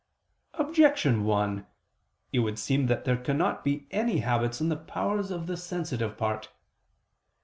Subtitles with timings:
[0.55, 1.63] Objection 1:
[2.33, 6.17] It would seem that there cannot be any habits in the powers of the sensitive
[6.17, 6.49] part.